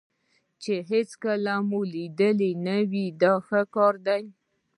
[0.61, 4.23] چې هېڅکله مو لیدلی نه وي دا ښه کار دی.